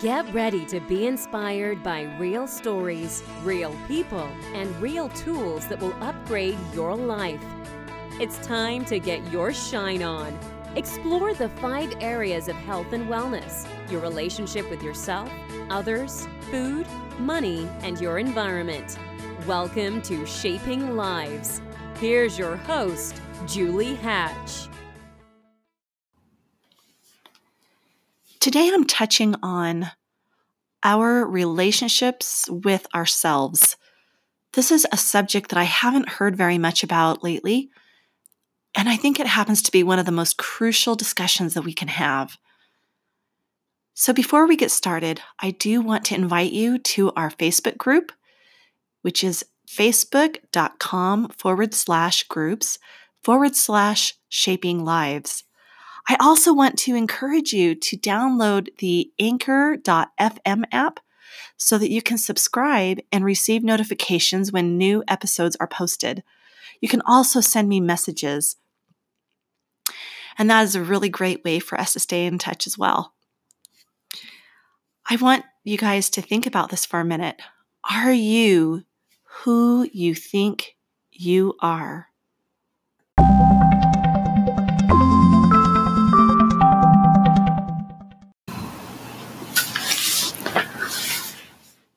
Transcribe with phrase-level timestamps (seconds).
[0.00, 5.94] Get ready to be inspired by real stories, real people, and real tools that will
[6.02, 7.42] upgrade your life.
[8.20, 10.38] It's time to get your shine on.
[10.76, 15.30] Explore the five areas of health and wellness your relationship with yourself,
[15.70, 16.86] others, food,
[17.18, 18.98] money, and your environment.
[19.46, 21.62] Welcome to Shaping Lives.
[21.98, 24.68] Here's your host, Julie Hatch.
[28.42, 29.92] Today I'm touching on
[30.82, 33.76] our relationships with ourselves.
[34.54, 37.70] This is a subject that I haven't heard very much about lately,
[38.74, 41.72] and I think it happens to be one of the most crucial discussions that we
[41.72, 42.36] can have.
[43.94, 48.10] So, before we get started, I do want to invite you to our Facebook group,
[49.02, 52.80] which is facebook.com forward slash groups
[53.22, 55.44] forward slash shaping lives.
[56.08, 61.00] I also want to encourage you to download the anchor.fm app
[61.56, 66.22] so that you can subscribe and receive notifications when new episodes are posted.
[66.80, 68.56] You can also send me messages.
[70.36, 73.14] And that is a really great way for us to stay in touch as well.
[75.08, 77.40] I want you guys to think about this for a minute.
[77.88, 78.84] Are you
[79.22, 80.76] who you think
[81.10, 82.11] you are?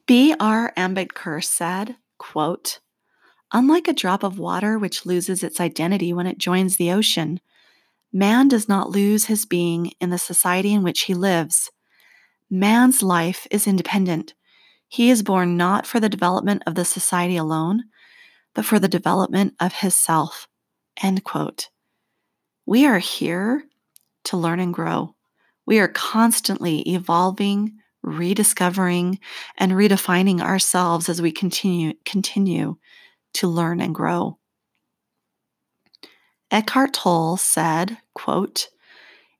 [0.07, 0.71] B.R.
[0.77, 2.79] Ambedkar said, quote,
[3.51, 7.39] Unlike a drop of water which loses its identity when it joins the ocean,
[8.13, 11.71] man does not lose his being in the society in which he lives.
[12.49, 14.33] Man's life is independent.
[14.87, 17.85] He is born not for the development of the society alone,
[18.53, 20.47] but for the development of his self.
[21.01, 21.69] End quote.
[22.65, 23.63] We are here
[24.25, 25.15] to learn and grow.
[25.65, 29.19] We are constantly evolving, rediscovering,
[29.57, 32.77] and redefining ourselves as we continue, continue
[33.33, 34.37] to learn and grow.
[36.51, 38.69] Eckhart Tolle said, quote,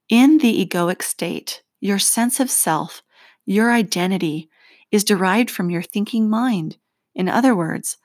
[0.10, 3.04] In the egoic state, your sense of self,
[3.46, 4.50] your identity,
[4.92, 6.78] is derived from your thinking mind.
[7.14, 7.98] In other words,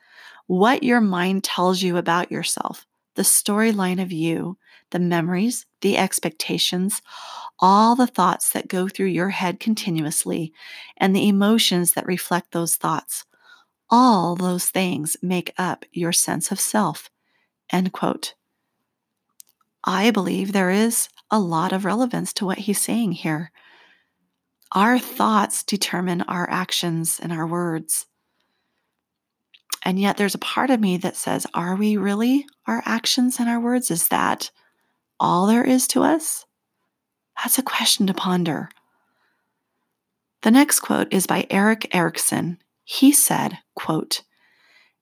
[0.47, 2.85] what your mind tells you about yourself,
[3.15, 4.57] the storyline of you,
[4.91, 7.01] the memories, the expectations,
[7.61, 10.51] all the thoughts that go through your head continuously,
[10.97, 13.25] and the emotions that reflect those thoughts.
[13.89, 17.09] All those things make up your sense of self.
[17.69, 18.33] End quote.
[19.83, 23.51] I believe there is a lot of relevance to what he's saying here.
[24.71, 28.07] Our thoughts determine our actions and our words.
[29.83, 33.49] And yet, there's a part of me that says, Are we really our actions and
[33.49, 33.89] our words?
[33.89, 34.51] Is that
[35.19, 36.45] all there is to us?
[37.41, 38.69] That's a question to ponder.
[40.43, 42.59] The next quote is by Erik Erikson.
[42.83, 44.21] He said, quote,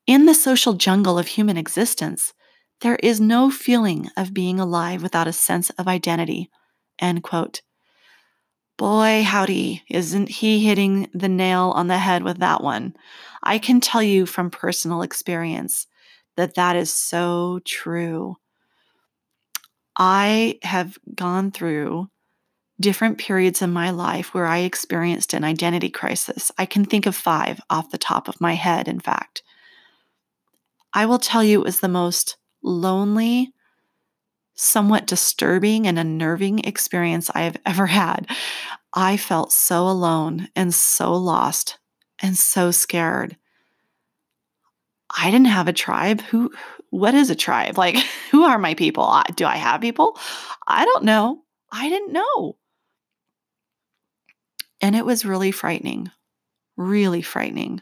[0.07, 2.33] In the social jungle of human existence,
[2.79, 6.49] there is no feeling of being alive without a sense of identity.
[6.97, 7.61] End quote.
[8.77, 12.95] Boy, howdy, isn't he hitting the nail on the head with that one?
[13.43, 15.87] I can tell you from personal experience
[16.37, 18.37] that that is so true.
[19.97, 22.07] I have gone through
[22.79, 26.51] different periods in my life where I experienced an identity crisis.
[26.57, 29.43] I can think of five off the top of my head, in fact.
[30.93, 33.53] I will tell you, it was the most lonely,
[34.55, 38.27] somewhat disturbing and unnerving experience I have ever had.
[38.93, 41.77] I felt so alone and so lost
[42.19, 43.37] and so scared.
[45.15, 46.21] I didn't have a tribe.
[46.21, 46.51] Who
[46.89, 47.77] what is a tribe?
[47.77, 47.95] Like
[48.31, 49.03] who are my people?
[49.03, 50.17] Uh, do I have people?
[50.67, 51.43] I don't know.
[51.71, 52.57] I didn't know.
[54.81, 56.11] And it was really frightening.
[56.77, 57.81] Really frightening.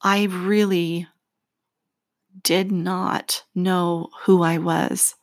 [0.00, 1.06] I really
[2.42, 5.14] did not know who I was.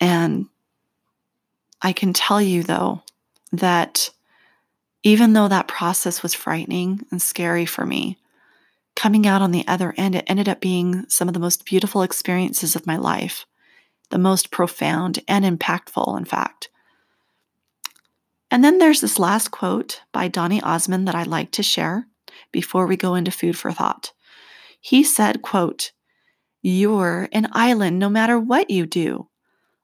[0.00, 0.46] And
[1.80, 3.02] I can tell you, though,
[3.52, 4.10] that
[5.02, 8.18] even though that process was frightening and scary for me,
[8.96, 12.02] coming out on the other end, it ended up being some of the most beautiful
[12.02, 13.46] experiences of my life,
[14.10, 16.70] the most profound and impactful, in fact.
[18.50, 22.06] And then there's this last quote by Donny Osmond that I'd like to share
[22.52, 24.12] before we go into food for thought.
[24.80, 25.92] He said, quote,
[26.62, 29.28] You're an island no matter what you do.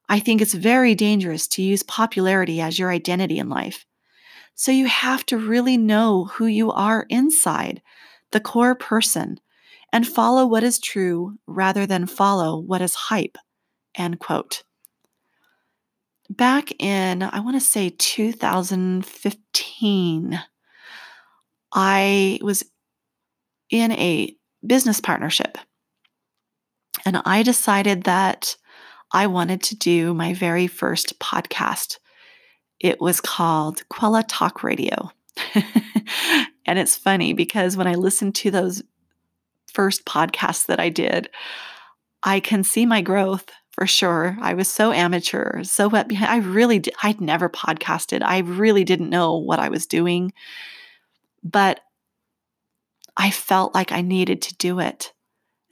[0.09, 3.87] I think it's very dangerous to use popularity as your identity in life.
[4.55, 7.83] So you have to really know who you are inside,
[8.31, 9.41] the core person,
[9.93, 13.39] and follow what is true rather than follow what is hype.
[13.95, 14.63] End quote.
[16.37, 20.41] Back in, I want to say 2015,
[21.75, 22.63] I was
[23.71, 24.37] in a
[24.67, 25.57] business partnership.
[27.05, 28.57] And I decided that
[29.13, 31.99] I wanted to do my very first podcast.
[32.81, 35.11] It was called Quella Talk Radio.
[36.67, 38.83] and it's funny because when I listened to those
[39.67, 41.31] first podcasts that I did,
[42.23, 44.37] I can see my growth for sure.
[44.41, 46.31] I was so amateur, so wet behind.
[46.31, 48.23] I really, did, I'd never podcasted.
[48.23, 50.33] I really didn't know what I was doing,
[51.43, 51.81] but
[53.17, 55.13] I felt like I needed to do it.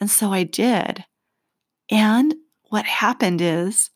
[0.00, 1.04] And so I did.
[1.90, 3.90] And what happened is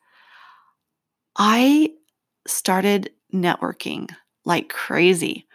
[1.37, 1.93] I
[2.47, 4.11] started networking
[4.45, 5.47] like crazy.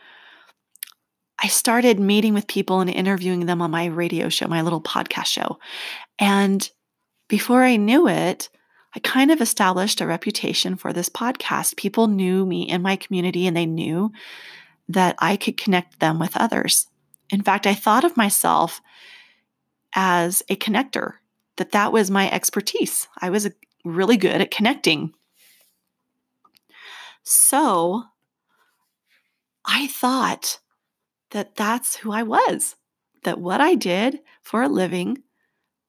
[1.41, 5.27] I started meeting with people and interviewing them on my radio show, my little podcast
[5.27, 5.59] show.
[6.17, 6.69] And
[7.29, 8.49] before I knew it,
[8.93, 11.77] I kind of established a reputation for this podcast.
[11.77, 14.11] People knew me in my community and they knew
[14.89, 16.87] that I could connect them with others.
[17.29, 18.81] In fact, I thought of myself
[19.93, 21.13] as a connector,
[21.57, 23.07] that that was my expertise.
[23.21, 23.49] I was uh,
[23.85, 25.13] really good at connecting.
[27.23, 28.03] So
[29.65, 30.59] I thought
[31.31, 32.75] that that's who I was,
[33.23, 35.19] that what I did for a living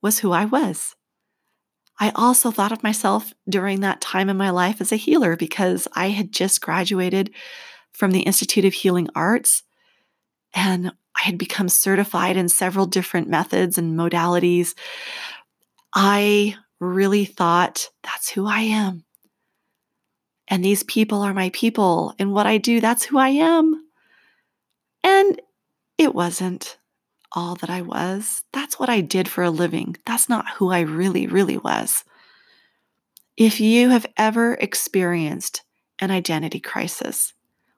[0.03, 0.97] was who I was.
[2.01, 5.87] I also thought of myself during that time in my life as a healer because
[5.93, 7.31] I had just graduated
[7.93, 9.63] from the Institute of Healing Arts
[10.55, 14.75] and I had become certified in several different methods and modalities.
[15.93, 19.05] I really thought that's who I am.
[20.49, 22.15] And these people are my people.
[22.19, 23.85] And what I do, that's who I am.
[25.05, 25.41] And
[25.99, 26.79] it wasn't
[27.33, 28.45] all that I was.
[28.53, 29.97] That's what I did for a living.
[30.07, 32.05] That's not who I really, really was.
[33.37, 35.63] If you have ever experienced
[35.99, 37.33] an identity crisis,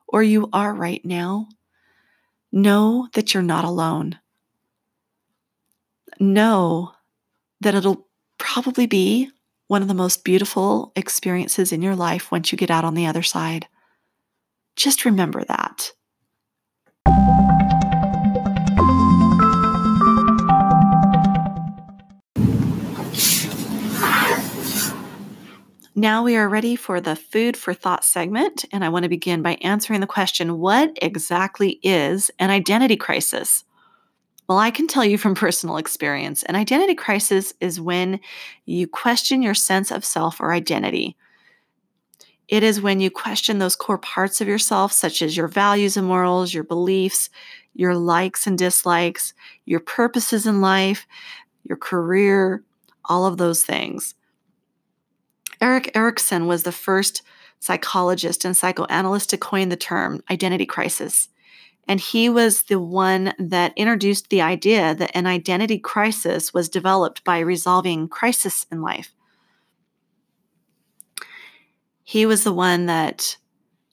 [0.09, 1.49] or you are right now,
[2.53, 4.19] know that you're not alone.
[6.21, 6.93] Know
[7.61, 8.07] that it'll
[8.39, 9.31] probably be
[9.69, 13.07] one of the most beautiful experiences in your life once you get out on the
[13.07, 13.67] other side.
[14.77, 15.93] Just remember that.
[26.03, 29.41] Now we are ready for the food for thought segment, and I want to begin
[29.41, 33.63] by answering the question What exactly is an identity crisis?
[34.49, 38.19] Well, I can tell you from personal experience an identity crisis is when
[38.65, 41.17] you question your sense of self or identity.
[42.49, 46.09] It is when you question those core parts of yourself, such as your values and
[46.09, 47.31] morals, your beliefs,
[47.75, 49.35] your likes and dislikes,
[49.67, 51.07] your purposes in life,
[51.63, 52.65] your career,
[53.05, 54.17] all of those things.
[55.62, 57.23] Erik Erikson was the first
[57.61, 61.29] psychologist and psychoanalyst to coin the term identity crisis.
[61.87, 67.23] And he was the one that introduced the idea that an identity crisis was developed
[67.23, 69.14] by resolving crisis in life.
[72.03, 73.37] He was the one that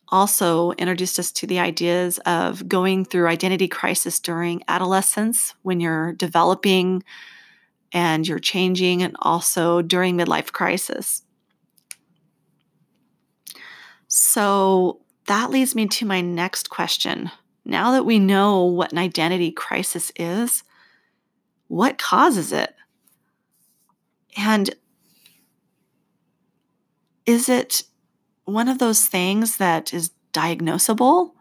[0.10, 6.14] also introduced us to the ideas of going through identity crisis during adolescence when you're
[6.14, 7.04] developing
[7.92, 11.24] and you're changing, and also during midlife crisis.
[14.10, 17.32] So that leads me to my next question.
[17.64, 20.64] Now that we know what an identity crisis is,
[21.68, 22.74] what causes it?
[24.36, 24.74] And
[27.28, 27.84] is it
[28.46, 31.34] one of those things that is diagnosable?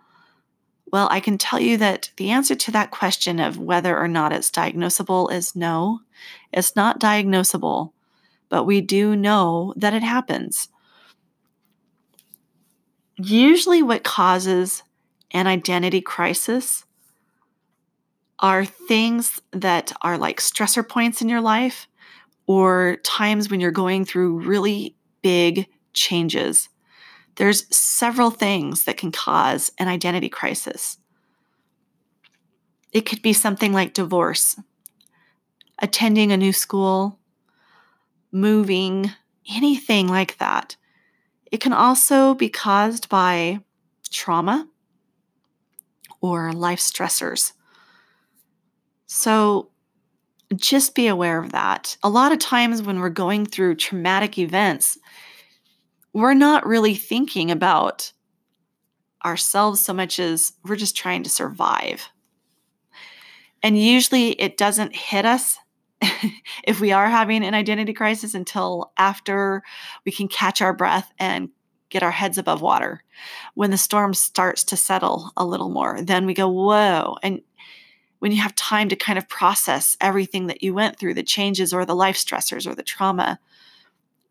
[0.93, 4.33] Well, I can tell you that the answer to that question of whether or not
[4.33, 6.01] it's diagnosable is no.
[6.53, 7.93] It's not diagnosable,
[8.51, 10.69] but we do know that it happens.
[13.19, 14.85] Usually, what causes
[15.33, 16.85] an identity crisis
[18.39, 21.89] are things that are like stressor points in your life
[22.47, 26.69] or times when you're going through really big changes.
[27.35, 30.99] There's several things that can cause an identity crisis.
[32.93, 34.59] It could be something like divorce,
[35.81, 37.19] attending a new school,
[38.31, 39.11] moving,
[39.53, 40.77] anything like that.
[41.51, 43.61] It can also be caused by
[44.11, 44.69] trauma
[46.21, 47.53] or life stressors.
[49.07, 49.71] So
[50.57, 51.97] just be aware of that.
[52.03, 54.99] A lot of times when we're going through traumatic events,
[56.13, 58.13] we're not really thinking about
[59.25, 62.09] ourselves so much as we're just trying to survive.
[63.63, 65.59] And usually it doesn't hit us
[66.65, 69.63] if we are having an identity crisis until after
[70.05, 71.51] we can catch our breath and
[71.91, 73.03] get our heads above water.
[73.55, 77.17] When the storm starts to settle a little more, then we go, whoa.
[77.23, 77.41] And
[78.19, 81.73] when you have time to kind of process everything that you went through, the changes
[81.73, 83.39] or the life stressors or the trauma,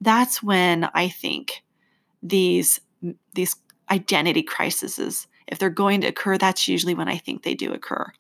[0.02, 1.64] that's when I think
[2.22, 2.80] these
[3.34, 3.56] these
[3.90, 8.12] identity crises, if they're going to occur, that's usually when I think they do occur.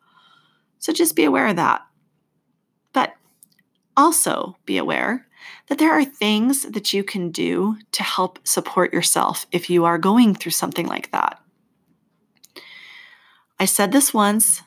[0.79, 1.81] So just be aware of that.
[2.93, 3.13] But
[3.97, 5.27] also be aware
[5.67, 9.97] that there are things that you can do to help support yourself if you are
[9.97, 11.41] going through something like that.
[13.59, 14.61] I said this once,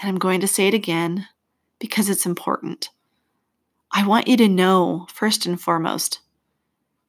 [0.00, 1.28] and I'm going to say it again
[1.78, 2.90] because it's important.
[3.90, 6.20] I want you to know, first and foremost,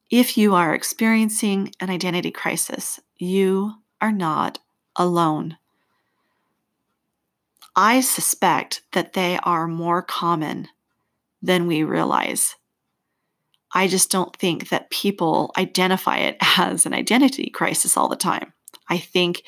[0.09, 4.59] if you are experiencing an identity crisis, you are not
[4.95, 5.57] alone.
[7.75, 10.67] I suspect that they are more common
[11.43, 12.55] than we realize.
[13.75, 18.53] I just don't think that people identify it as an identity crisis all the time.
[18.89, 19.43] I think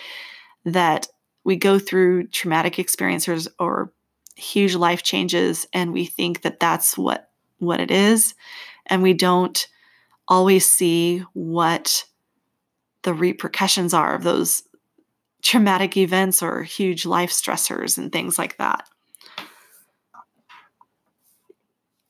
[0.66, 1.08] that
[1.44, 3.94] we go through traumatic experiences or
[4.36, 8.36] huge life changes and we think that that's what what it is
[8.88, 9.68] and we don't
[10.28, 12.04] always see what
[13.04, 14.64] the repercussions are of those
[15.42, 18.90] traumatic events or huge life stressors and things like that.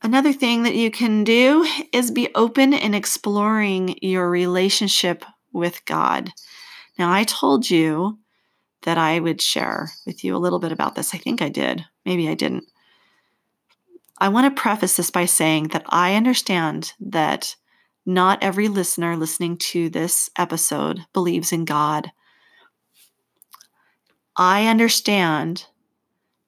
[0.05, 6.31] Another thing that you can do is be open in exploring your relationship with God.
[6.99, 8.19] Now, I told you
[8.83, 11.15] that I would share with you a little bit about this.
[11.15, 11.85] I think I did.
[12.05, 12.65] Maybe I didn't.
[14.19, 17.55] I want to preface this by saying that I understand that
[18.05, 22.11] not every listener listening to this episode believes in God.
[24.37, 25.65] I understand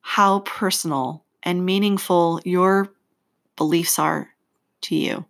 [0.02, 2.94] how personal and meaningful your
[3.58, 4.30] beliefs are
[4.82, 5.26] to you.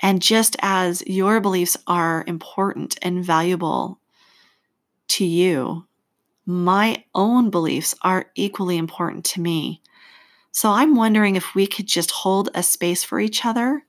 [0.00, 3.98] And just as your beliefs are important and valuable
[5.08, 5.86] to you,
[6.44, 9.82] my own beliefs are equally important to me.
[10.52, 13.84] So I'm wondering if we could just hold a space for each other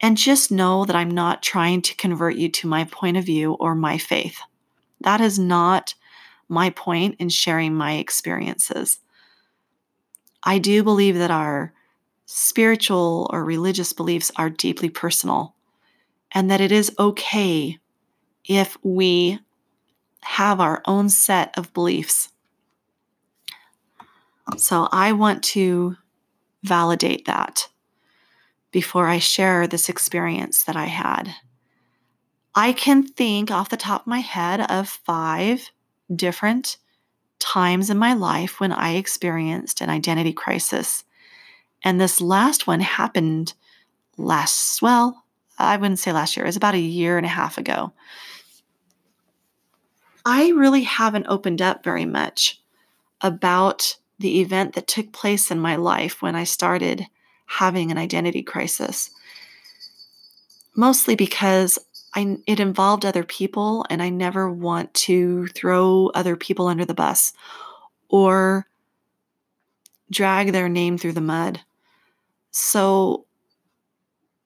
[0.00, 3.54] and just know that I'm not trying to convert you to my point of view
[3.54, 4.38] or my faith.
[5.00, 5.94] That is not
[6.48, 8.98] my point in sharing my experiences.
[10.42, 11.72] I do believe that our
[12.26, 15.54] spiritual or religious beliefs are deeply personal
[16.32, 17.78] and that it is okay
[18.44, 19.38] if we
[20.22, 22.30] have our own set of beliefs.
[24.56, 25.96] So I want to
[26.62, 27.68] validate that
[28.70, 31.34] before I share this experience that I had.
[32.54, 35.70] I can think off the top of my head of five
[36.14, 36.76] different
[37.38, 41.04] times in my life when I experienced an identity crisis.
[41.84, 43.54] And this last one happened
[44.16, 45.24] last, well,
[45.58, 47.92] I wouldn't say last year, it was about a year and a half ago.
[50.24, 52.60] I really haven't opened up very much
[53.20, 57.06] about the event that took place in my life when I started
[57.46, 59.10] having an identity crisis.
[60.76, 61.78] Mostly because
[62.14, 66.94] I, it involved other people, and I never want to throw other people under the
[66.94, 67.32] bus
[68.08, 68.66] or
[70.10, 71.60] drag their name through the mud.
[72.52, 73.26] So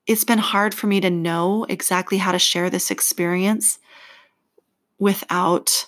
[0.07, 3.79] it's been hard for me to know exactly how to share this experience
[4.99, 5.87] without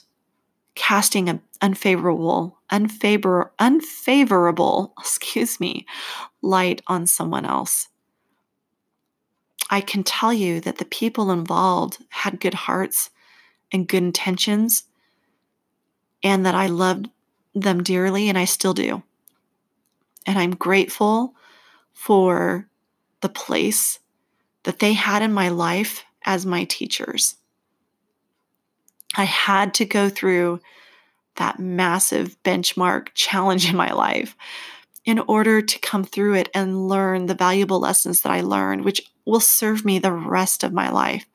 [0.74, 5.86] casting an unfavorable unfavor, unfavorable excuse me
[6.42, 7.88] light on someone else.
[9.70, 13.10] I can tell you that the people involved had good hearts
[13.72, 14.84] and good intentions
[16.22, 17.10] and that i loved
[17.54, 19.02] them dearly and i still do.
[20.26, 21.34] And i'm grateful
[21.98, 22.68] for
[23.20, 23.98] the place
[24.62, 27.34] that they had in my life as my teachers
[29.16, 30.60] I had to go through
[31.36, 34.36] that massive benchmark challenge in my life
[35.04, 39.10] in order to come through it and learn the valuable lessons that I learned, which
[39.24, 41.26] will serve me the rest of my life.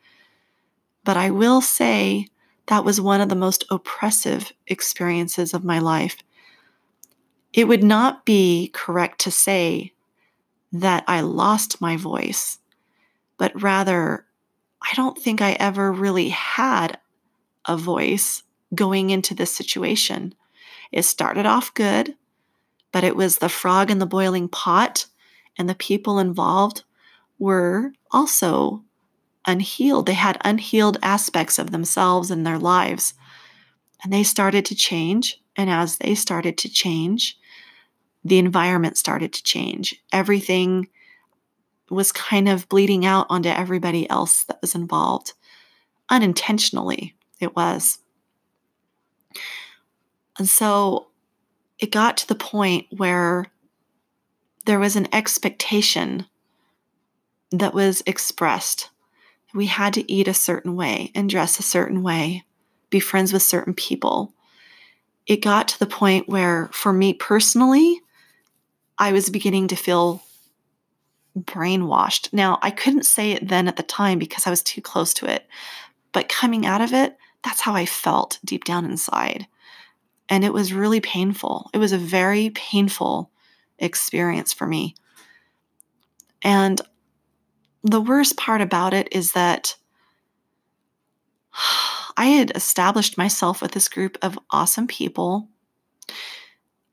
[1.03, 2.27] But I will say
[2.67, 6.17] that was one of the most oppressive experiences of my life.
[7.51, 9.92] It would not be correct to say
[10.73, 12.57] that I lost my voice,
[13.37, 14.25] but rather,
[14.81, 16.99] I don't think I ever really had
[17.65, 18.43] a voice
[18.75, 20.35] going into this situation.
[20.91, 22.15] It started off good,
[22.91, 25.05] but it was the frog in the boiling pot,
[25.57, 26.83] and the people involved
[27.37, 28.83] were also
[29.45, 30.07] unhealed.
[30.07, 33.13] They had unhealed aspects of themselves and their lives.
[34.03, 35.41] And they started to change.
[35.55, 37.37] And as they started to change,
[38.23, 39.95] the environment started to change.
[40.11, 40.87] Everything
[41.89, 45.33] was kind of bleeding out onto everybody else that was involved
[46.09, 47.99] unintentionally, it was.
[50.37, 51.07] And so
[51.79, 53.47] it got to the point where
[54.65, 56.25] there was an expectation
[57.51, 58.89] that was expressed.
[59.53, 62.45] We had to eat a certain way and dress a certain way,
[62.89, 64.33] be friends with certain people.
[65.25, 68.01] It got to the point where, for me personally,
[68.97, 70.23] I was beginning to feel
[71.37, 72.31] brainwashed.
[72.31, 75.25] Now, I couldn't say it then at the time because I was too close to
[75.25, 75.47] it,
[76.11, 79.47] but coming out of it, that's how I felt deep down inside.
[80.29, 81.69] And it was really painful.
[81.73, 83.31] It was a very painful
[83.79, 84.95] experience for me.
[86.41, 86.81] And
[87.83, 89.75] the worst part about it is that
[92.17, 95.49] I had established myself with this group of awesome people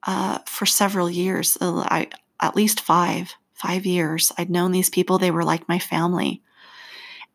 [0.05, 2.09] uh, for several years, uh, I,
[2.41, 4.33] at least five, five years.
[4.39, 6.43] I'd known these people, they were like my family.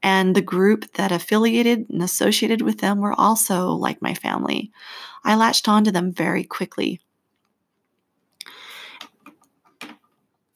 [0.01, 4.71] And the group that affiliated and associated with them were also like my family.
[5.23, 7.01] I latched onto them very quickly.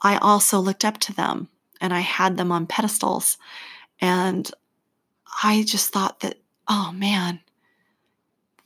[0.02, 1.50] I also looked up to them
[1.82, 3.38] and I had them on pedestals.
[4.00, 4.50] And
[5.44, 6.36] I just thought that,
[6.68, 7.42] oh man,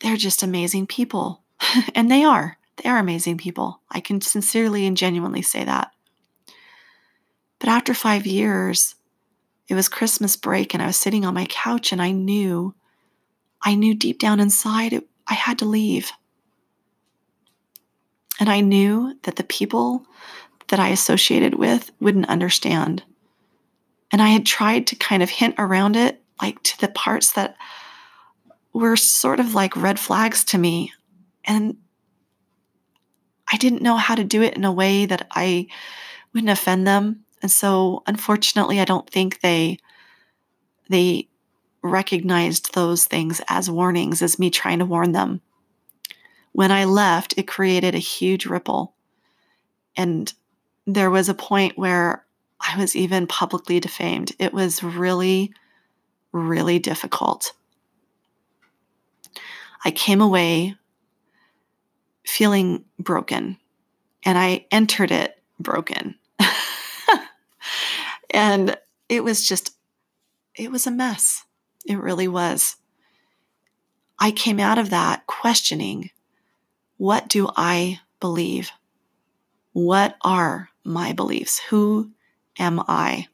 [0.01, 1.41] they're just amazing people.
[1.95, 2.57] and they are.
[2.77, 3.81] They are amazing people.
[3.89, 5.91] I can sincerely and genuinely say that.
[7.59, 8.95] But after five years,
[9.67, 12.75] it was Christmas break and I was sitting on my couch and I knew,
[13.61, 16.11] I knew deep down inside it, I had to leave.
[18.39, 20.05] And I knew that the people
[20.67, 23.03] that I associated with wouldn't understand.
[24.11, 27.55] And I had tried to kind of hint around it, like to the parts that
[28.73, 30.91] were sort of like red flags to me.
[31.45, 31.77] And
[33.53, 35.67] I didn't know how to do it in a way that I
[36.33, 37.23] wouldn't offend them.
[37.43, 39.77] And so unfortunately, I don't think they
[40.89, 41.29] they
[41.83, 45.41] recognized those things as warnings as me trying to warn them.
[46.51, 48.95] When I left, it created a huge ripple.
[49.95, 50.33] And
[50.87, 52.25] there was a point where
[52.59, 54.31] I was even publicly defamed.
[54.39, 55.53] It was really,
[56.31, 57.53] really difficult.
[59.85, 60.75] I came away
[62.25, 63.57] feeling broken
[64.23, 66.15] and I entered it broken.
[68.29, 68.77] and
[69.09, 69.75] it was just,
[70.55, 71.45] it was a mess.
[71.85, 72.77] It really was.
[74.19, 76.09] I came out of that questioning
[76.97, 78.71] what do I believe?
[79.73, 81.59] What are my beliefs?
[81.69, 82.11] Who
[82.57, 83.27] am I?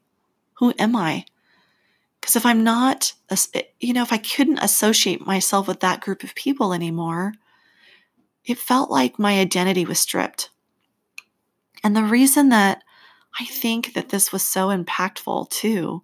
[0.54, 1.26] Who am I?
[2.20, 3.12] Because if I'm not,
[3.78, 7.34] you know, if I couldn't associate myself with that group of people anymore,
[8.44, 10.50] it felt like my identity was stripped.
[11.82, 12.82] And the reason that
[13.38, 16.02] I think that this was so impactful too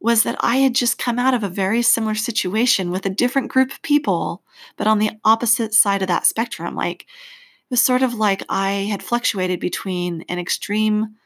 [0.00, 3.48] was that I had just come out of a very similar situation with a different
[3.48, 4.42] group of people,
[4.76, 6.74] but on the opposite side of that spectrum.
[6.74, 11.16] Like, it was sort of like I had fluctuated between an extreme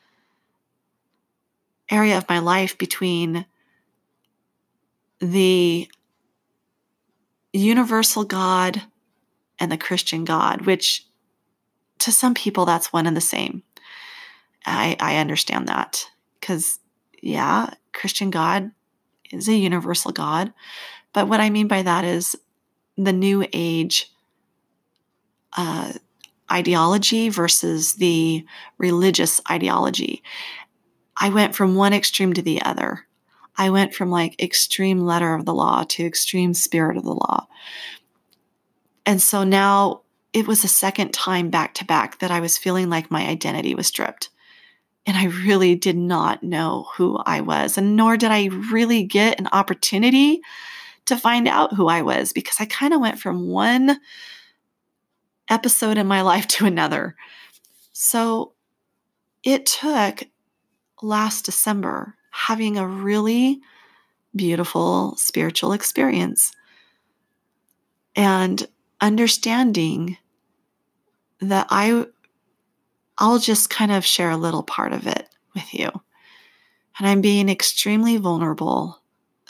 [1.88, 3.46] area of my life between
[5.20, 5.88] the
[7.52, 8.82] universal God
[9.58, 11.06] and the Christian God, which
[12.00, 13.62] to some people that's one and the same.
[14.66, 16.06] I, I understand that
[16.40, 16.78] because,
[17.22, 18.72] yeah, Christian God
[19.30, 20.52] is a universal God.
[21.12, 22.36] But what I mean by that is
[22.96, 24.10] the new age
[25.56, 25.92] uh,
[26.50, 28.44] ideology versus the
[28.78, 30.22] religious ideology.
[31.16, 33.06] I went from one extreme to the other.
[33.56, 37.46] I went from like extreme letter of the law to extreme spirit of the law.
[39.06, 42.90] And so now it was a second time back to back that I was feeling
[42.90, 44.30] like my identity was stripped.
[45.06, 49.38] And I really did not know who I was, and nor did I really get
[49.38, 50.40] an opportunity
[51.06, 54.00] to find out who I was because I kind of went from one
[55.48, 57.16] episode in my life to another.
[57.92, 58.54] So
[59.42, 60.24] it took
[61.02, 63.60] last December having a really
[64.34, 66.52] beautiful spiritual experience
[68.16, 68.66] and
[69.04, 70.16] understanding
[71.40, 72.06] that I
[73.18, 75.90] I'll just kind of share a little part of it with you.
[76.98, 79.00] And I'm being extremely vulnerable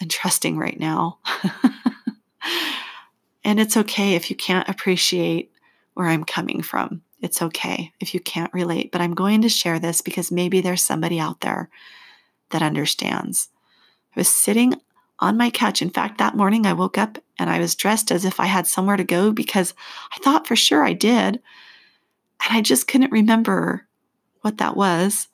[0.00, 1.18] and trusting right now.
[3.44, 5.52] and it's okay if you can't appreciate
[5.94, 7.02] where I'm coming from.
[7.22, 10.82] It's okay if you can't relate, but I'm going to share this because maybe there's
[10.82, 11.70] somebody out there
[12.50, 13.48] that understands.
[14.14, 14.74] I was sitting
[15.24, 15.80] on my couch.
[15.80, 18.66] In fact, that morning I woke up and I was dressed as if I had
[18.66, 19.72] somewhere to go because
[20.12, 21.40] I thought for sure I did.
[22.46, 23.86] And I just couldn't remember
[24.42, 25.28] what that was.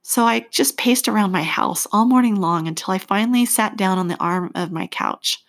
[0.00, 3.98] So I just paced around my house all morning long until I finally sat down
[3.98, 5.44] on the arm of my couch.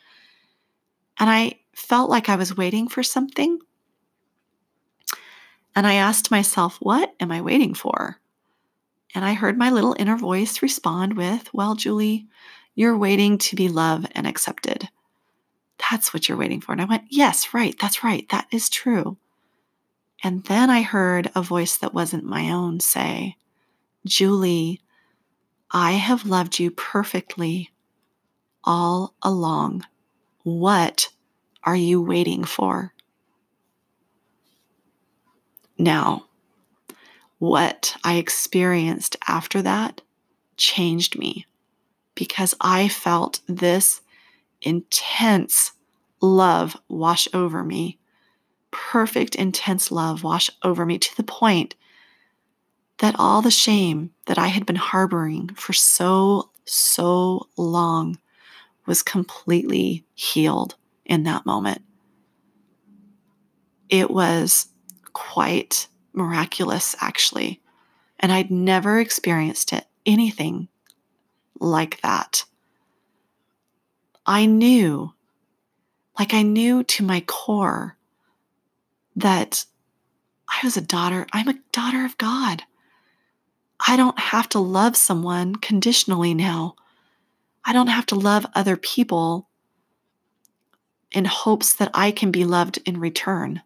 [1.18, 3.60] And I felt like I was waiting for something.
[5.76, 8.20] And I asked myself, what am I waiting for?
[9.16, 12.28] And I heard my little inner voice respond with, Well, Julie,
[12.78, 14.88] you're waiting to be loved and accepted.
[15.90, 16.74] That's what you're waiting for.
[16.74, 17.76] And I went, Yes, right.
[17.82, 18.30] That's right.
[18.30, 19.18] That is true.
[20.24, 23.36] And then I heard a voice that wasn't my own say,
[24.06, 24.80] Julie,
[25.72, 27.72] I have loved you perfectly
[28.64, 29.84] all along.
[30.44, 31.10] What
[31.64, 32.94] are you waiting for?
[35.80, 36.26] Now,
[37.40, 40.02] what I experienced after that
[40.58, 41.47] changed me
[42.18, 44.02] because I felt this
[44.62, 45.72] intense
[46.20, 48.00] love wash over me.
[48.72, 51.76] Perfect, intense love wash over me to the point
[52.98, 58.18] that all the shame that I had been harboring for so, so long
[58.88, 60.76] was completely healed
[61.06, 61.84] in that moment.
[63.90, 64.70] It was
[65.14, 67.62] quite miraculous, actually.
[68.20, 70.68] And I'd never experienced it, anything
[71.60, 72.46] like that.
[74.26, 75.14] I knew,
[76.20, 77.98] like I knew to my core,
[79.16, 79.66] that
[80.48, 82.64] I was a daughter, I'm a daughter of God.
[83.86, 86.76] I don't have to love someone conditionally now.
[87.64, 89.50] I don't have to love other people
[91.12, 93.62] in hopes that I can be loved in return.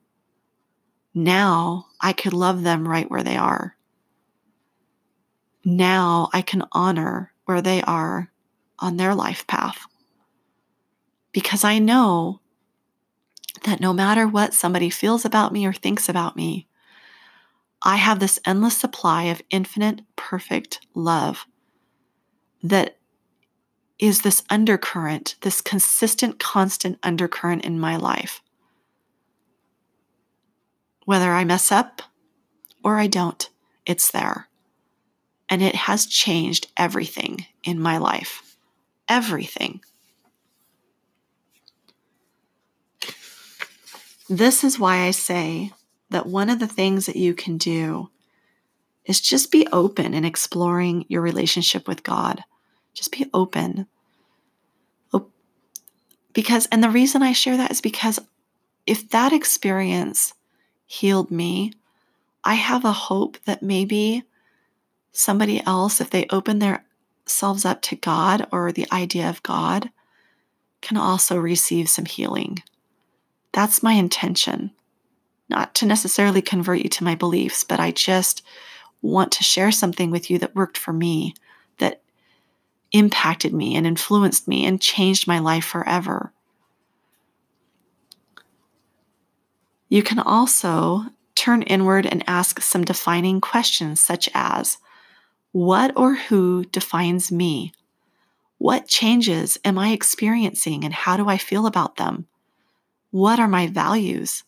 [1.14, 3.76] Now I could love them right where they are.
[5.64, 8.32] Now I can honor where they are
[8.80, 9.86] on their life path.
[11.32, 12.42] Because I know
[13.64, 16.68] that no matter what somebody feels about me or thinks about me,
[17.84, 21.46] I have this endless supply of infinite, perfect love
[22.64, 22.98] that
[23.98, 28.42] is this undercurrent, this consistent, constant undercurrent in my life
[31.06, 32.02] whether I mess up
[32.84, 33.50] or I don't,
[33.86, 34.48] it's there.
[35.52, 38.56] And it has changed everything in my life.
[39.08, 39.82] Everything.
[44.30, 45.74] This is why I say
[46.10, 48.10] that one of the things that you can do
[49.06, 52.44] is just be open in exploring your relationship with God.
[52.94, 53.88] Just be open.
[56.34, 58.20] Because, and the reason I share that is because
[58.88, 60.34] if that experience
[60.86, 61.74] healed me,
[62.44, 64.24] I have a hope that maybe
[65.12, 69.89] somebody else, if they open themselves up to God or the idea of God,
[70.82, 72.63] can also receive some healing.
[73.52, 74.71] That's my intention.
[75.50, 78.41] Not to necessarily convert you to my beliefs, but I just
[79.02, 81.34] want to share something with you that worked for me,
[81.80, 82.02] that
[82.91, 86.32] impacted me and influenced me and changed my life forever.
[89.89, 94.78] You can also turn inward and ask some defining questions, such as
[95.52, 97.74] What or who defines me?
[98.58, 102.28] What changes am I experiencing and how do I feel about them?
[103.10, 104.44] What are my values?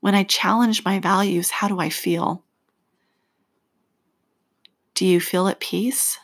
[0.00, 2.44] When I challenge my values, how do I feel?
[4.94, 6.18] Do you feel at peace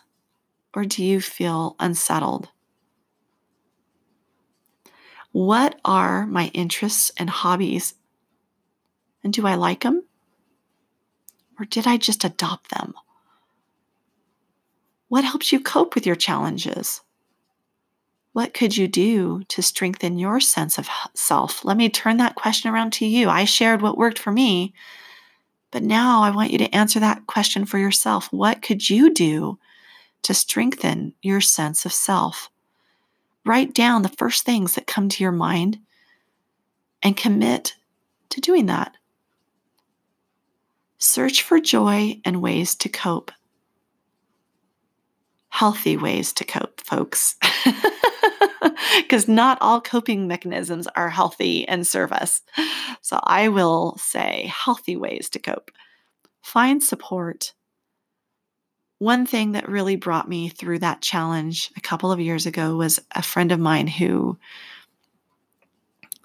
[0.75, 2.51] or do you feel unsettled?
[5.33, 7.95] What are my interests and hobbies
[9.25, 10.05] and do I like them?
[11.59, 12.95] Or did I just adopt them?
[15.11, 17.01] What helps you cope with your challenges?
[18.33, 21.65] What could you do to strengthen your sense of self?
[21.65, 23.29] Let me turn that question around to you.
[23.29, 24.73] I shared what worked for me,
[25.73, 28.33] but now I want you to answer that question for yourself.
[28.33, 29.59] What could you do
[30.23, 32.49] to strengthen your sense of self?
[33.45, 35.81] Write down the first things that come to your mind
[37.03, 37.75] and commit
[38.29, 38.95] to doing that.
[40.99, 43.33] Search for joy and ways to cope.
[45.51, 47.37] Healthy ways to cope, folks.
[48.97, 52.43] Because not all coping mechanisms are healthy and serve us.
[53.01, 55.71] So I will say healthy ways to cope.
[56.43, 57.53] Find support.
[58.99, 63.01] One thing that really brought me through that challenge a couple of years ago was
[63.15, 64.39] a friend of mine who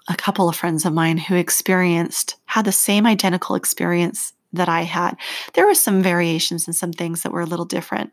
[0.08, 4.82] a couple of friends of mine who experienced had the same identical experience that I
[4.82, 5.16] had.
[5.54, 8.12] There were some variations and some things that were a little different,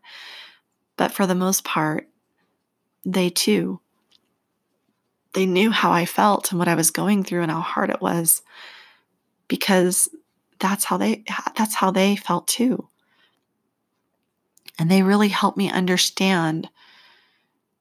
[0.97, 2.08] but for the most part,
[3.06, 3.79] they too
[5.34, 8.01] they knew how I felt and what I was going through and how hard it
[8.01, 8.41] was
[9.47, 10.10] because
[10.60, 11.23] that's how they
[11.58, 12.88] that's how they felt too.
[14.79, 16.69] And they really helped me understand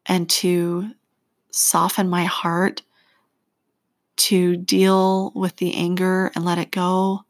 [0.07, 0.91] and to
[1.51, 2.83] soften my heart
[4.17, 7.25] to deal with the anger and let it go,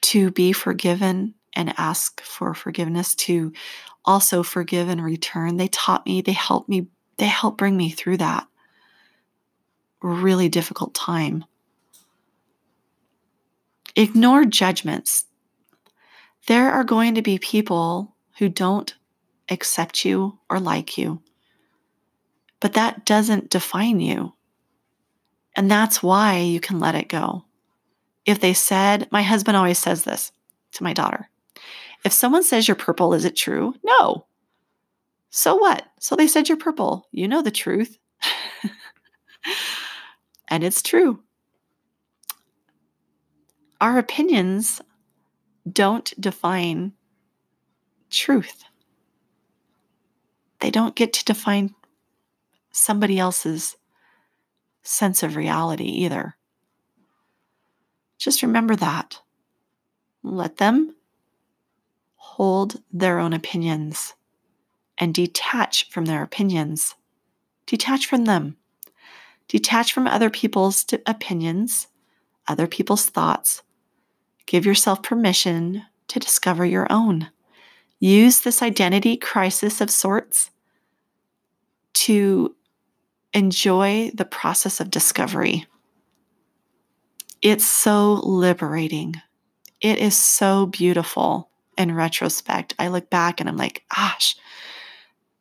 [0.00, 3.52] to be forgiven and ask for forgiveness, to
[4.04, 5.56] also forgive and return.
[5.56, 8.46] They taught me, they helped me, they helped bring me through that
[10.02, 11.44] really difficult time.
[13.96, 15.24] Ignore judgments.
[16.46, 18.94] There are going to be people who don't
[19.50, 21.20] accept you or like you,
[22.60, 24.34] but that doesn't define you.
[25.56, 27.44] And that's why you can let it go.
[28.24, 30.30] If they said, my husband always says this
[30.72, 31.28] to my daughter
[32.04, 33.74] if someone says you're purple, is it true?
[33.84, 34.26] No.
[35.30, 35.84] So what?
[36.00, 37.08] So they said you're purple.
[37.12, 37.98] You know the truth.
[40.48, 41.20] and it's true.
[43.80, 44.80] Our opinions
[45.70, 46.92] don't define
[48.10, 48.64] truth.
[50.60, 51.74] They don't get to define
[52.70, 53.76] somebody else's
[54.82, 56.36] sense of reality either.
[58.18, 59.20] Just remember that.
[60.24, 60.94] Let them
[62.38, 64.14] hold their own opinions
[64.96, 66.94] and detach from their opinions.
[67.66, 68.56] Detach from them.
[69.48, 71.88] Detach from other people's opinions,
[72.46, 73.62] other people's thoughts.
[74.46, 77.28] Give yourself permission to discover your own.
[77.98, 80.52] Use this identity crisis of sorts
[81.94, 82.54] to
[83.34, 85.66] enjoy the process of discovery.
[87.42, 89.16] It's so liberating.
[89.80, 91.48] It is so beautiful
[91.78, 92.74] in retrospect.
[92.78, 94.36] I look back and I'm like, gosh,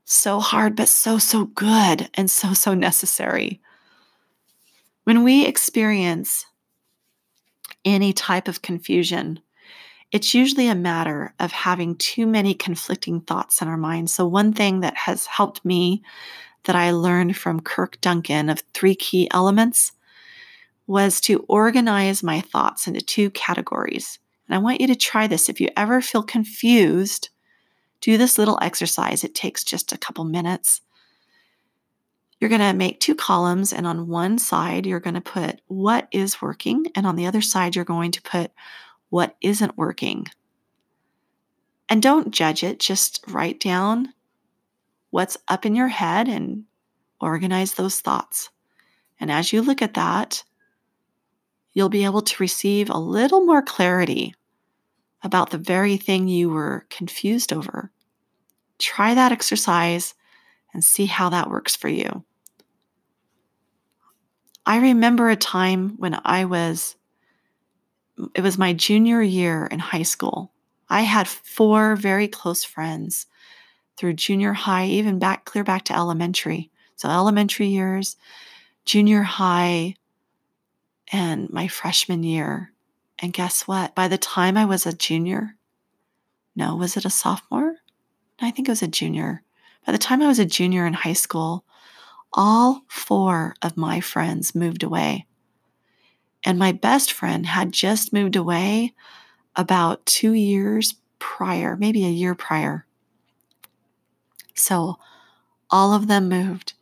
[0.05, 3.59] so hard, but so, so good and so, so necessary.
[5.03, 6.45] When we experience
[7.83, 9.39] any type of confusion,
[10.11, 14.09] it's usually a matter of having too many conflicting thoughts in our mind.
[14.09, 16.01] So, one thing that has helped me
[16.63, 19.91] that I learned from Kirk Duncan of three key elements
[20.85, 24.19] was to organize my thoughts into two categories.
[24.47, 25.49] And I want you to try this.
[25.49, 27.29] If you ever feel confused,
[28.01, 29.23] do this little exercise.
[29.23, 30.81] It takes just a couple minutes.
[32.39, 36.07] You're going to make two columns, and on one side, you're going to put what
[36.11, 38.51] is working, and on the other side, you're going to put
[39.09, 40.27] what isn't working.
[41.89, 44.13] And don't judge it, just write down
[45.09, 46.65] what's up in your head and
[47.19, 48.49] organize those thoughts.
[49.19, 50.43] And as you look at that,
[51.73, 54.33] you'll be able to receive a little more clarity
[55.23, 57.91] about the very thing you were confused over.
[58.79, 60.13] Try that exercise
[60.73, 62.23] and see how that works for you.
[64.65, 66.95] I remember a time when I was,
[68.35, 70.51] it was my junior year in high school.
[70.89, 73.27] I had four very close friends
[73.97, 76.69] through junior high, even back clear back to elementary.
[76.95, 78.15] So, elementary years,
[78.85, 79.95] junior high,
[81.11, 82.73] and my freshman year.
[83.19, 83.95] And guess what?
[83.95, 85.55] By the time I was a junior,
[86.55, 87.75] no, was it a sophomore?
[88.39, 89.43] I think it was a junior.
[89.85, 91.65] By the time I was a junior in high school,
[92.33, 95.25] all four of my friends moved away.
[96.43, 98.93] And my best friend had just moved away
[99.55, 102.85] about two years prior, maybe a year prior.
[104.53, 104.97] So
[105.69, 106.73] all of them moved.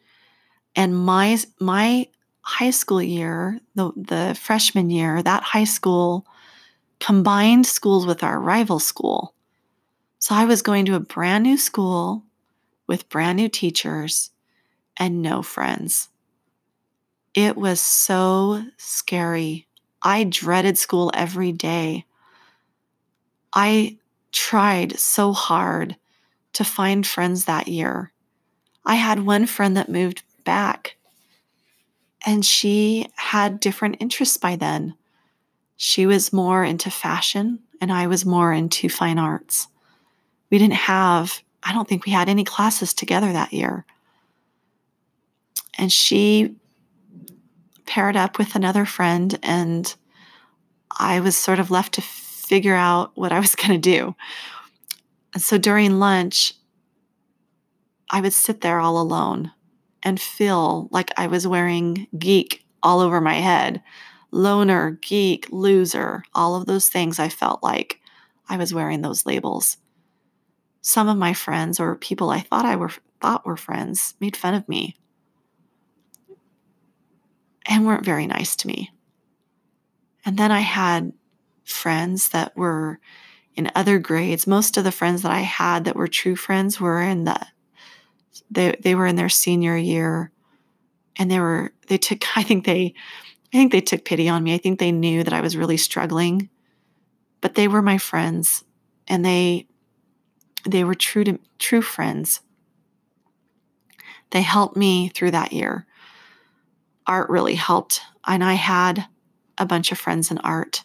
[0.76, 2.08] And my my
[2.45, 6.27] high school year, the, the freshman year, that high school
[6.99, 9.34] combined schools with our rival school.
[10.19, 12.23] So I was going to a brand new school
[12.88, 14.29] with brand new teachers
[14.97, 16.10] and no friends.
[17.34, 19.67] It was so scary.
[20.03, 22.05] I dreaded school every day.
[23.53, 23.97] I
[24.31, 25.95] tried so hard
[26.53, 28.12] to find friends that year.
[28.86, 30.95] I had one friend that moved back
[32.26, 34.96] and she had different interests by then.
[35.78, 39.68] She was more into fashion, and I was more into fine arts.
[40.50, 43.86] We didn't have, I don't think we had any classes together that year.
[45.78, 46.56] And she
[47.86, 49.94] paired up with another friend, and
[50.98, 54.16] I was sort of left to figure out what I was going to do.
[55.34, 56.54] And so during lunch,
[58.10, 59.52] I would sit there all alone
[60.06, 63.82] and feel like I was wearing geek all over my head.
[64.32, 68.00] Loner, geek, loser, all of those things I felt like
[68.48, 69.78] I was wearing those labels.
[70.82, 72.91] Some of my friends or people I thought I were
[73.22, 74.96] thought were friends made fun of me
[77.65, 78.91] and weren't very nice to me.
[80.26, 81.13] And then I had
[81.63, 83.00] friends that were
[83.56, 84.46] in other grades.
[84.46, 87.48] Most of the friends that I had that were true friends were in the
[88.50, 90.32] they they were in their senior year
[91.17, 92.93] and they were they took I think they
[93.54, 94.54] I think they took pity on me.
[94.54, 96.50] I think they knew that I was really struggling,
[97.41, 98.63] but they were my friends
[99.08, 99.67] and they
[100.67, 102.41] they were true to true friends.
[104.32, 105.86] They helped me through that year.
[107.08, 109.06] Art really helped, and I had
[109.58, 110.84] a bunch of friends in art,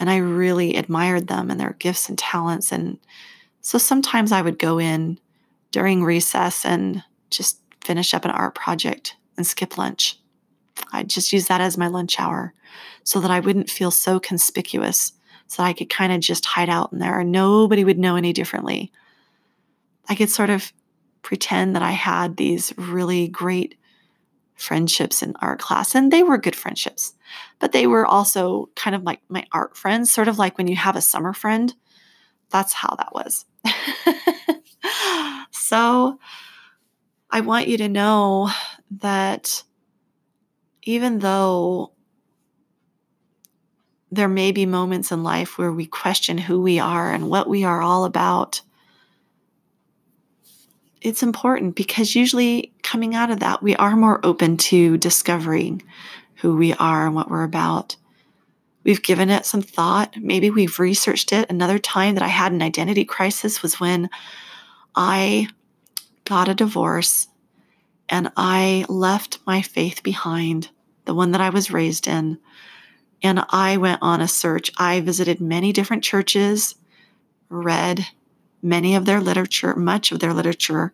[0.00, 2.72] and I really admired them and their gifts and talents.
[2.72, 2.98] And
[3.60, 5.18] so sometimes I would go in
[5.76, 10.18] during recess and just finish up an art project and skip lunch.
[10.90, 12.54] I'd just use that as my lunch hour
[13.04, 15.12] so that I wouldn't feel so conspicuous,
[15.48, 18.16] so that I could kind of just hide out in there and nobody would know
[18.16, 18.90] any differently.
[20.08, 20.72] I could sort of
[21.20, 23.76] pretend that I had these really great
[24.54, 27.12] friendships in art class, and they were good friendships,
[27.58, 30.76] but they were also kind of like my art friends, sort of like when you
[30.76, 31.74] have a summer friend.
[32.48, 33.44] That's how that was.
[35.66, 36.18] so
[37.28, 38.50] I want you to know
[39.02, 39.64] that
[40.84, 41.92] even though
[44.12, 47.64] there may be moments in life where we question who we are and what we
[47.64, 48.60] are all about,
[51.00, 55.82] it's important because usually coming out of that, we are more open to discovering
[56.36, 57.96] who we are and what we're about.
[58.84, 60.16] We've given it some thought.
[60.16, 61.50] Maybe we've researched it.
[61.50, 64.08] Another time that I had an identity crisis was when
[64.96, 65.48] I
[66.26, 67.28] got a divorce
[68.08, 70.70] and I left my faith behind
[71.06, 72.38] the one that I was raised in.
[73.22, 74.70] And I went on a search.
[74.76, 76.74] I visited many different churches,
[77.48, 78.06] read
[78.62, 80.92] many of their literature, much of their literature.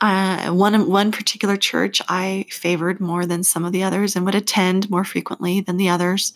[0.00, 4.34] Uh, one one particular church I favored more than some of the others and would
[4.34, 6.34] attend more frequently than the others.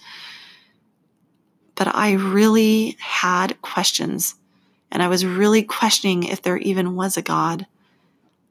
[1.74, 4.34] But I really had questions,
[4.90, 7.66] and I was really questioning if there even was a God.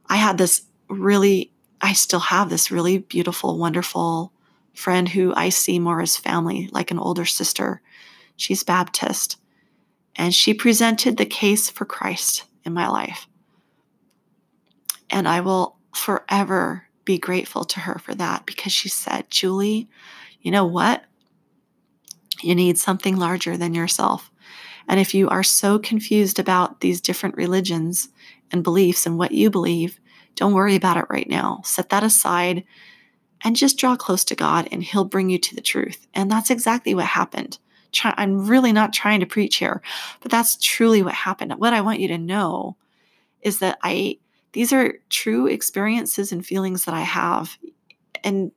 [0.08, 4.34] I had this really I still have this really beautiful, wonderful
[4.74, 7.82] friend who I see more as family, like an older sister.
[8.36, 9.38] She's Baptist.
[10.16, 13.28] And she presented the case for Christ in my life.
[15.10, 19.90] And I will forever be grateful to her for that because she said, Julie,
[20.42, 21.04] you know what?
[22.42, 24.29] You need something larger than yourself.
[24.90, 28.10] And if you are so confused about these different religions
[28.52, 30.00] and beliefs and what you believe,
[30.36, 31.62] don't worry about it right now.
[31.64, 32.64] Set that aside
[33.44, 36.08] and just draw close to God, and He'll bring you to the truth.
[36.14, 37.58] And that's exactly what happened.
[38.04, 39.82] I'm really not trying to preach here,
[40.22, 41.54] but that's truly what happened.
[41.58, 42.76] What I want you to know
[43.42, 44.18] is that I,
[44.52, 47.58] these are true experiences and feelings that I have.
[48.24, 48.52] And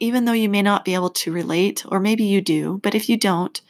[0.00, 3.08] even though you may not be able to relate, or maybe you do, but if
[3.08, 3.60] you don't,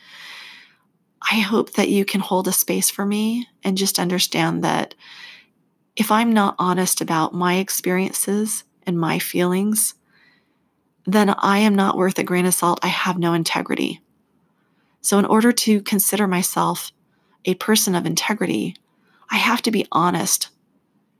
[1.30, 4.94] I hope that you can hold a space for me and just understand that
[5.96, 9.94] if I'm not honest about my experiences and my feelings,
[11.04, 12.80] then I am not worth a grain of salt.
[12.82, 14.00] I have no integrity.
[15.00, 16.92] So, in order to consider myself
[17.44, 18.76] a person of integrity,
[19.30, 20.48] I have to be honest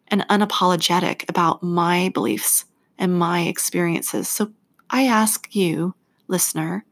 [0.09, 2.65] and unapologetic about my beliefs
[2.99, 4.29] and my experiences.
[4.29, 4.53] So,
[4.89, 5.95] I ask you,
[6.29, 6.85] listener,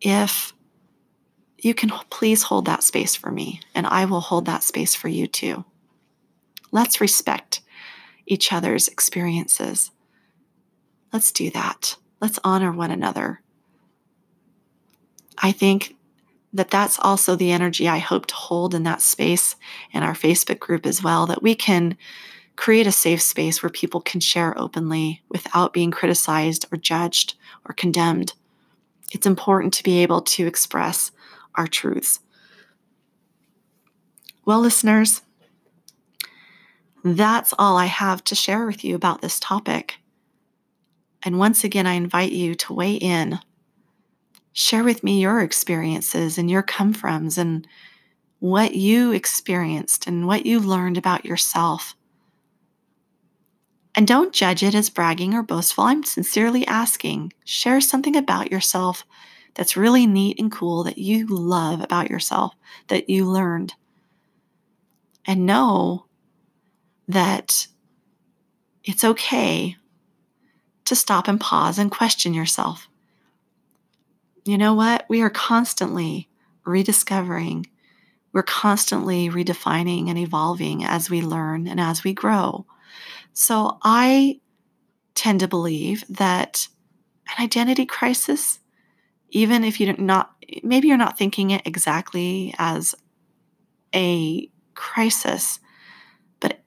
[0.00, 0.53] if
[1.64, 5.08] you can please hold that space for me, and I will hold that space for
[5.08, 5.64] you too.
[6.70, 7.62] Let's respect
[8.26, 9.90] each other's experiences.
[11.12, 11.96] Let's do that.
[12.20, 13.40] Let's honor one another.
[15.38, 15.96] I think
[16.52, 19.56] that that's also the energy I hope to hold in that space
[19.92, 21.96] in our Facebook group as well, that we can
[22.56, 27.34] create a safe space where people can share openly without being criticized or judged
[27.68, 28.34] or condemned.
[29.12, 31.10] It's important to be able to express
[31.54, 32.20] our truths.
[34.44, 35.22] Well, listeners,
[37.02, 39.96] that's all I have to share with you about this topic.
[41.22, 43.38] And once again, I invite you to weigh in.
[44.52, 47.66] Share with me your experiences and your come froms and
[48.38, 51.96] what you experienced and what you learned about yourself.
[53.94, 55.84] And don't judge it as bragging or boastful.
[55.84, 57.32] I'm sincerely asking.
[57.44, 59.04] Share something about yourself
[59.54, 62.54] that's really neat and cool that you love about yourself,
[62.88, 63.74] that you learned.
[65.26, 66.06] And know
[67.08, 67.66] that
[68.82, 69.76] it's okay
[70.84, 72.88] to stop and pause and question yourself.
[74.44, 75.06] You know what?
[75.08, 76.28] We are constantly
[76.66, 77.66] rediscovering,
[78.32, 82.66] we're constantly redefining and evolving as we learn and as we grow.
[83.32, 84.40] So I
[85.14, 86.68] tend to believe that
[87.28, 88.58] an identity crisis,
[89.34, 90.32] even if you're not,
[90.62, 92.94] maybe you're not thinking it exactly as
[93.94, 95.58] a crisis,
[96.38, 96.62] but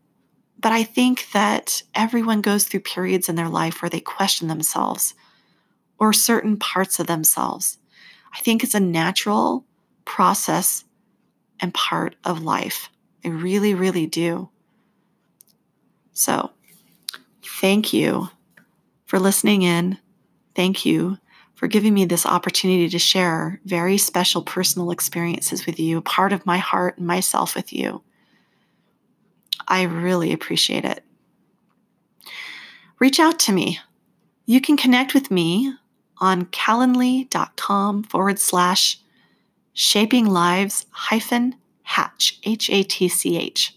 [0.59, 5.13] but I think that everyone goes through periods in their life where they question themselves
[5.97, 7.77] or certain parts of themselves.
[8.35, 9.65] I think it's a natural
[10.03, 10.83] process
[11.61, 12.89] and part of life.
[13.23, 14.49] I really, really do.
[16.11, 16.51] So,
[17.61, 18.27] thank you
[19.05, 19.99] for listening in.
[20.53, 21.17] Thank you
[21.57, 26.45] for giving me this opportunity to share very special personal experiences with you, part of
[26.45, 28.03] my heart and myself with you.
[29.67, 31.03] I really appreciate it.
[32.99, 33.79] Reach out to me.
[34.45, 35.73] You can connect with me
[36.19, 38.99] on calendly.com forward slash
[39.73, 43.75] shaping lives hyphen hatch, H A T C H.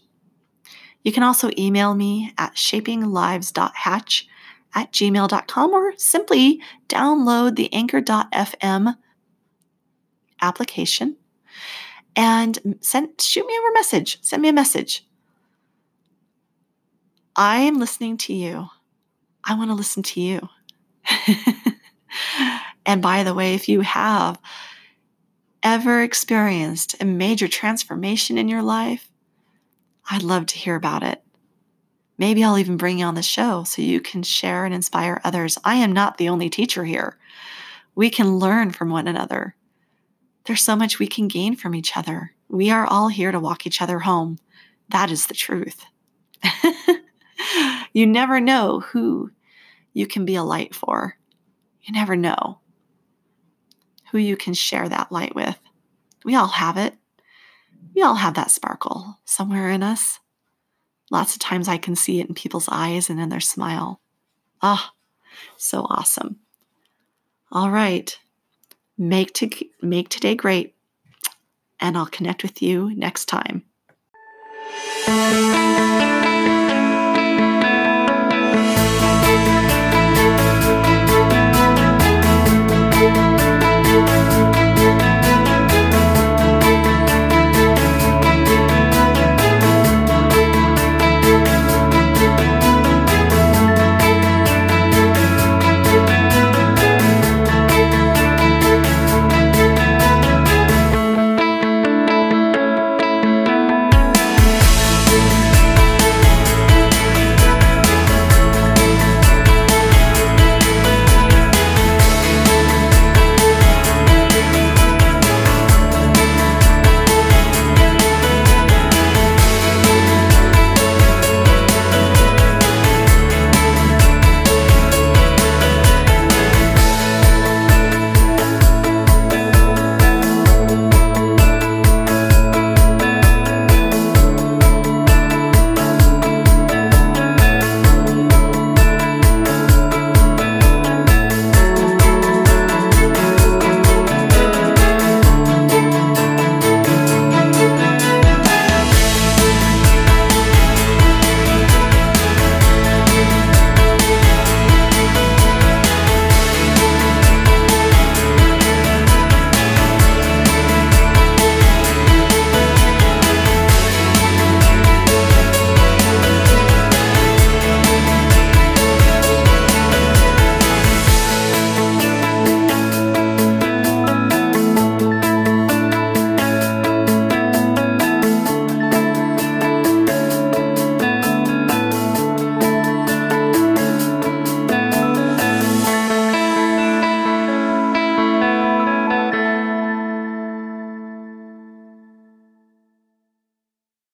[1.02, 4.28] You can also email me at shapinglives.hatch
[4.74, 8.96] at gmail.com or simply download the anchor.fm
[10.42, 11.16] application
[12.16, 14.18] and send shoot me a message.
[14.22, 15.06] Send me a message.
[17.36, 18.66] I am listening to you.
[19.44, 20.48] I want to listen to you.
[22.86, 24.38] and by the way, if you have
[25.62, 29.10] ever experienced a major transformation in your life,
[30.10, 31.22] I'd love to hear about it.
[32.20, 35.56] Maybe I'll even bring you on the show so you can share and inspire others.
[35.64, 37.16] I am not the only teacher here.
[37.94, 39.56] We can learn from one another.
[40.44, 42.34] There's so much we can gain from each other.
[42.50, 44.38] We are all here to walk each other home.
[44.90, 45.86] That is the truth.
[47.94, 49.30] you never know who
[49.94, 51.16] you can be a light for.
[51.80, 52.58] You never know
[54.10, 55.58] who you can share that light with.
[56.26, 56.92] We all have it.
[57.94, 60.20] We all have that sparkle somewhere in us.
[61.10, 64.00] Lots of times I can see it in people's eyes and in their smile.
[64.62, 64.92] Ah,
[65.56, 66.36] so awesome.
[67.52, 68.16] All right.
[68.96, 69.50] Make to
[69.82, 70.74] make today great.
[71.80, 73.64] And I'll connect with you next time.